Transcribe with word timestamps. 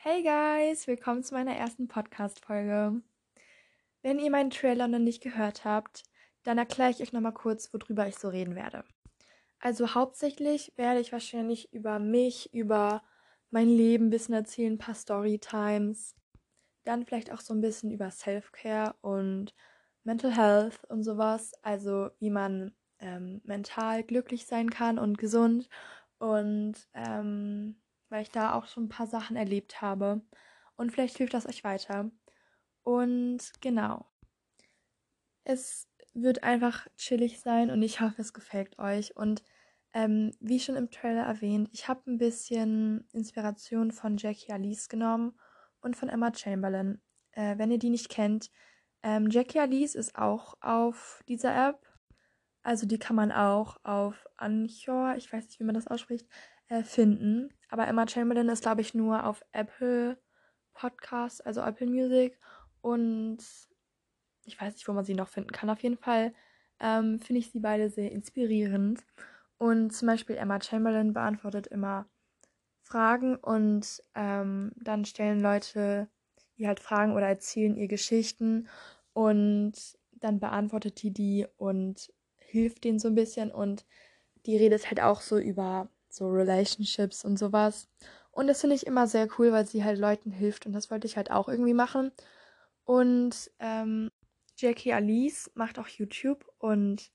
Hey 0.00 0.22
guys, 0.22 0.86
willkommen 0.86 1.24
zu 1.24 1.34
meiner 1.34 1.56
ersten 1.56 1.88
Podcast-Folge. 1.88 3.02
Wenn 4.00 4.20
ihr 4.20 4.30
meinen 4.30 4.50
Trailer 4.50 4.86
noch 4.86 5.00
nicht 5.00 5.20
gehört 5.20 5.64
habt, 5.64 6.04
dann 6.44 6.56
erkläre 6.56 6.92
ich 6.92 7.02
euch 7.02 7.12
nochmal 7.12 7.34
kurz, 7.34 7.74
worüber 7.74 8.06
ich 8.06 8.16
so 8.16 8.28
reden 8.28 8.54
werde. 8.54 8.84
Also 9.58 9.96
hauptsächlich 9.96 10.72
werde 10.76 11.00
ich 11.00 11.10
wahrscheinlich 11.10 11.72
über 11.72 11.98
mich, 11.98 12.54
über 12.54 13.02
mein 13.50 13.68
Leben 13.68 14.06
ein 14.06 14.10
bisschen 14.10 14.36
erzählen, 14.36 14.74
ein 14.74 14.78
paar 14.78 14.94
Storytimes. 14.94 16.14
Dann 16.84 17.04
vielleicht 17.04 17.32
auch 17.32 17.40
so 17.40 17.52
ein 17.52 17.60
bisschen 17.60 17.90
über 17.90 18.12
Self-Care 18.12 18.94
und 19.00 19.52
Mental 20.04 20.30
Health 20.30 20.84
und 20.84 21.02
sowas. 21.02 21.54
Also 21.62 22.10
wie 22.20 22.30
man 22.30 22.72
ähm, 23.00 23.40
mental 23.42 24.04
glücklich 24.04 24.46
sein 24.46 24.70
kann 24.70 24.96
und 25.00 25.18
gesund. 25.18 25.68
Und 26.18 26.88
ähm, 26.94 27.80
weil 28.08 28.22
ich 28.22 28.30
da 28.30 28.54
auch 28.54 28.66
schon 28.66 28.84
ein 28.84 28.88
paar 28.88 29.06
Sachen 29.06 29.36
erlebt 29.36 29.80
habe. 29.80 30.22
Und 30.76 30.92
vielleicht 30.92 31.16
hilft 31.16 31.34
das 31.34 31.46
euch 31.46 31.64
weiter. 31.64 32.10
Und 32.82 33.52
genau. 33.60 34.06
Es 35.44 35.88
wird 36.14 36.42
einfach 36.42 36.86
chillig 36.96 37.40
sein 37.40 37.70
und 37.70 37.82
ich 37.82 38.00
hoffe, 38.00 38.20
es 38.20 38.32
gefällt 38.32 38.78
euch. 38.78 39.16
Und 39.16 39.42
ähm, 39.94 40.32
wie 40.40 40.60
schon 40.60 40.76
im 40.76 40.90
Trailer 40.90 41.22
erwähnt, 41.22 41.70
ich 41.72 41.88
habe 41.88 42.10
ein 42.10 42.18
bisschen 42.18 43.08
Inspiration 43.12 43.90
von 43.90 44.16
Jackie 44.16 44.52
Alice 44.52 44.88
genommen 44.88 45.38
und 45.80 45.96
von 45.96 46.08
Emma 46.08 46.32
Chamberlain. 46.34 47.00
Äh, 47.32 47.58
wenn 47.58 47.70
ihr 47.70 47.78
die 47.78 47.90
nicht 47.90 48.08
kennt, 48.08 48.50
ähm, 49.02 49.30
Jackie 49.30 49.60
Alice 49.60 49.94
ist 49.94 50.16
auch 50.16 50.56
auf 50.60 51.22
dieser 51.28 51.68
App. 51.68 51.87
Also 52.62 52.86
die 52.86 52.98
kann 52.98 53.16
man 53.16 53.32
auch 53.32 53.76
auf 53.84 54.26
Anchor, 54.36 55.14
ich 55.16 55.32
weiß 55.32 55.46
nicht, 55.46 55.60
wie 55.60 55.64
man 55.64 55.74
das 55.74 55.86
ausspricht, 55.86 56.26
äh, 56.68 56.82
finden. 56.82 57.52
Aber 57.68 57.86
Emma 57.86 58.06
Chamberlain 58.06 58.48
ist, 58.48 58.62
glaube 58.62 58.80
ich, 58.80 58.94
nur 58.94 59.24
auf 59.24 59.42
Apple 59.52 60.18
Podcast, 60.74 61.44
also 61.46 61.60
Apple 61.60 61.86
Music. 61.86 62.38
Und 62.80 63.38
ich 64.44 64.60
weiß 64.60 64.74
nicht, 64.74 64.88
wo 64.88 64.92
man 64.92 65.04
sie 65.04 65.14
noch 65.14 65.28
finden 65.28 65.52
kann. 65.52 65.70
Auf 65.70 65.82
jeden 65.82 65.98
Fall 65.98 66.34
ähm, 66.80 67.18
finde 67.20 67.40
ich 67.40 67.50
sie 67.50 67.60
beide 67.60 67.90
sehr 67.90 68.12
inspirierend. 68.12 69.04
Und 69.58 69.90
zum 69.90 70.06
Beispiel 70.06 70.36
Emma 70.36 70.60
Chamberlain 70.60 71.12
beantwortet 71.12 71.66
immer 71.66 72.08
Fragen 72.82 73.36
und 73.36 74.02
ähm, 74.14 74.72
dann 74.76 75.04
stellen 75.04 75.40
Leute 75.40 76.08
ihr 76.56 76.68
halt 76.68 76.80
Fragen 76.80 77.12
oder 77.12 77.26
erzählen 77.26 77.76
ihr 77.76 77.88
Geschichten 77.88 78.68
und 79.12 79.72
dann 80.12 80.40
beantwortet 80.40 81.02
die 81.02 81.12
die 81.12 81.46
und 81.56 82.12
hilft 82.48 82.84
denen 82.84 82.98
so 82.98 83.08
ein 83.08 83.14
bisschen 83.14 83.50
und 83.50 83.84
die 84.46 84.56
redet 84.56 84.86
halt 84.88 85.00
auch 85.00 85.20
so 85.20 85.38
über 85.38 85.88
so 86.08 86.28
Relationships 86.28 87.24
und 87.24 87.38
sowas. 87.38 87.88
Und 88.30 88.46
das 88.46 88.60
finde 88.60 88.76
ich 88.76 88.86
immer 88.86 89.06
sehr 89.06 89.28
cool, 89.38 89.52
weil 89.52 89.66
sie 89.66 89.84
halt 89.84 89.98
Leuten 89.98 90.30
hilft 90.30 90.66
und 90.66 90.72
das 90.72 90.90
wollte 90.90 91.06
ich 91.06 91.16
halt 91.16 91.30
auch 91.30 91.48
irgendwie 91.48 91.74
machen. 91.74 92.12
Und 92.84 93.50
ähm, 93.58 94.10
Jackie 94.56 94.92
Alice 94.92 95.50
macht 95.54 95.78
auch 95.78 95.88
YouTube 95.88 96.46
und 96.58 97.10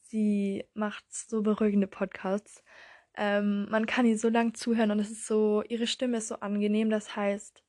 sie 0.00 0.64
macht 0.74 1.04
so 1.12 1.42
beruhigende 1.42 1.88
Podcasts. 1.88 2.62
Ähm, 3.16 3.66
man 3.70 3.86
kann 3.86 4.06
ihr 4.06 4.18
so 4.18 4.28
lang 4.28 4.54
zuhören 4.54 4.90
und 4.90 5.00
es 5.00 5.10
ist 5.10 5.26
so, 5.26 5.62
ihre 5.68 5.86
Stimme 5.86 6.18
ist 6.18 6.28
so 6.28 6.36
angenehm, 6.36 6.90
das 6.90 7.16
heißt, 7.16 7.62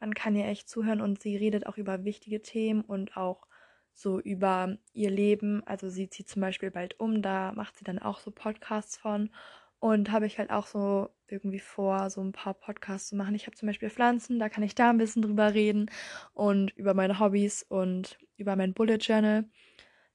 man 0.00 0.14
kann 0.14 0.36
ihr 0.36 0.46
echt 0.46 0.68
zuhören 0.68 1.00
und 1.00 1.22
sie 1.22 1.36
redet 1.36 1.66
auch 1.66 1.76
über 1.78 2.04
wichtige 2.04 2.42
Themen 2.42 2.82
und 2.82 3.16
auch 3.16 3.46
so 3.94 4.20
über 4.20 4.76
ihr 4.92 5.10
Leben. 5.10 5.62
Also 5.66 5.88
sie 5.88 6.08
zieht 6.08 6.28
zum 6.28 6.42
Beispiel 6.42 6.70
bald 6.70 6.98
um, 7.00 7.22
da 7.22 7.52
macht 7.52 7.76
sie 7.76 7.84
dann 7.84 7.98
auch 7.98 8.20
so 8.20 8.30
Podcasts 8.30 8.96
von. 8.96 9.30
Und 9.78 10.10
habe 10.10 10.26
ich 10.26 10.38
halt 10.38 10.50
auch 10.50 10.66
so 10.66 11.10
irgendwie 11.28 11.58
vor, 11.58 12.08
so 12.08 12.22
ein 12.22 12.32
paar 12.32 12.54
Podcasts 12.54 13.08
zu 13.08 13.16
machen. 13.16 13.34
Ich 13.34 13.46
habe 13.46 13.56
zum 13.56 13.66
Beispiel 13.66 13.90
Pflanzen, 13.90 14.38
da 14.38 14.48
kann 14.48 14.62
ich 14.62 14.74
da 14.74 14.90
ein 14.90 14.98
bisschen 14.98 15.22
drüber 15.22 15.52
reden 15.52 15.90
und 16.32 16.70
über 16.76 16.94
meine 16.94 17.20
Hobbys 17.20 17.64
und 17.68 18.18
über 18.36 18.56
mein 18.56 18.72
Bullet 18.72 18.96
Journal, 18.96 19.44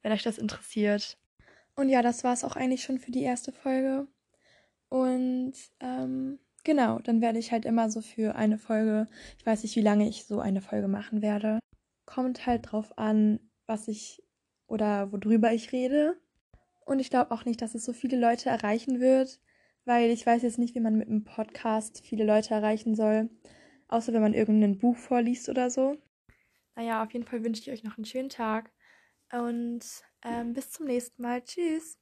wenn 0.01 0.11
euch 0.11 0.23
das 0.23 0.39
interessiert. 0.39 1.17
Und 1.75 1.89
ja, 1.89 2.01
das 2.01 2.23
war 2.23 2.33
es 2.33 2.43
auch 2.43 2.55
eigentlich 2.55 2.83
schon 2.83 2.99
für 2.99 3.11
die 3.11 3.23
erste 3.23 3.51
Folge. 3.51 4.07
Und 4.89 5.53
ähm, 5.79 6.39
genau, 6.63 6.99
dann 6.99 7.21
werde 7.21 7.39
ich 7.39 7.51
halt 7.51 7.65
immer 7.65 7.89
so 7.89 8.01
für 8.01 8.35
eine 8.35 8.57
Folge, 8.57 9.07
ich 9.37 9.45
weiß 9.45 9.63
nicht, 9.63 9.75
wie 9.75 9.81
lange 9.81 10.09
ich 10.09 10.25
so 10.25 10.39
eine 10.39 10.61
Folge 10.61 10.87
machen 10.87 11.21
werde. 11.21 11.59
Kommt 12.05 12.47
halt 12.47 12.71
drauf 12.71 12.97
an, 12.97 13.39
was 13.69 13.87
ich 13.87 14.23
oder 14.67 15.11
worüber 15.11 15.53
ich 15.53 15.71
rede. 15.71 16.19
Und 16.85 16.99
ich 16.99 17.09
glaube 17.09 17.31
auch 17.31 17.45
nicht, 17.45 17.61
dass 17.61 17.75
es 17.75 17.85
so 17.85 17.93
viele 17.93 18.19
Leute 18.19 18.49
erreichen 18.49 18.99
wird, 18.99 19.39
weil 19.85 20.09
ich 20.09 20.25
weiß 20.25 20.41
jetzt 20.41 20.57
nicht, 20.57 20.75
wie 20.75 20.79
man 20.79 20.97
mit 20.97 21.07
einem 21.07 21.23
Podcast 21.23 22.03
viele 22.03 22.25
Leute 22.25 22.53
erreichen 22.53 22.95
soll, 22.95 23.29
außer 23.87 24.11
wenn 24.11 24.21
man 24.21 24.33
irgendein 24.33 24.79
Buch 24.79 24.97
vorliest 24.97 25.49
oder 25.49 25.69
so. 25.69 25.97
Naja, 26.75 27.03
auf 27.03 27.11
jeden 27.13 27.25
Fall 27.25 27.43
wünsche 27.43 27.61
ich 27.61 27.71
euch 27.71 27.83
noch 27.83 27.97
einen 27.97 28.05
schönen 28.05 28.29
Tag 28.29 28.71
und 29.31 29.85
ähm, 30.23 30.53
bis 30.53 30.71
zum 30.71 30.87
nächsten 30.87 31.21
Mal. 31.21 31.43
Tschüss. 31.43 31.99